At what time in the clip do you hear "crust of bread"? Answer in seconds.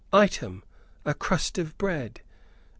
1.13-2.21